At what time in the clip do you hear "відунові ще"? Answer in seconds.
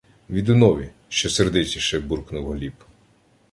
0.29-1.29